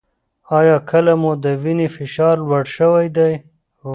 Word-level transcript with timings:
ایا 0.57 0.77
کله 0.89 1.13
مو 1.21 1.31
د 1.43 1.45
وینې 1.63 1.87
فشار 1.95 2.35
لوړ 2.47 2.63
شوی 2.77 3.07
دی؟ 3.15 3.33